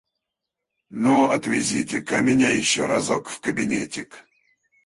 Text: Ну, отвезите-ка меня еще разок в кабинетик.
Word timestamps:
Ну, 0.89 1.29
отвезите-ка 1.29 2.21
меня 2.21 2.49
еще 2.49 2.87
разок 2.87 3.29
в 3.29 3.39
кабинетик. 3.39 4.25